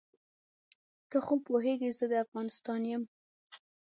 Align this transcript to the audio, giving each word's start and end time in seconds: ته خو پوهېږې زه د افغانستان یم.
ته 1.09 1.17
خو 1.25 1.33
پوهېږې 1.47 1.89
زه 1.97 2.05
د 2.11 2.13
افغانستان 2.25 2.81
یم. 2.91 3.03